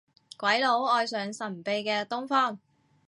[0.35, 2.59] 鬼佬愛上神秘嘅東方